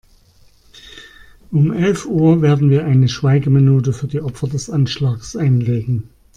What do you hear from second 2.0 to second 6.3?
Uhr werden wir eine Schweigeminute für die Opfer des Anschlags einlegen.